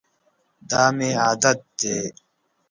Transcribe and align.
دا 0.69 0.83
مي 0.97 1.09
عادت 1.23 1.59
دی. 1.79 1.95